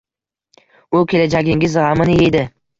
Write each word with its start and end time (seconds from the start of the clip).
U 1.01 1.03
kelajagingiz 1.13 1.79
g’amini 1.85 2.19
yeydi. 2.25 2.47